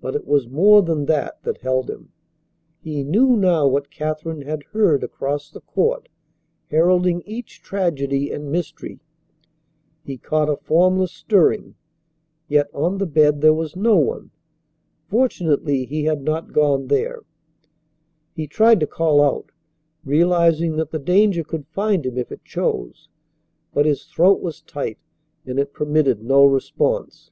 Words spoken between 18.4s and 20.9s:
tried to call out, realizing that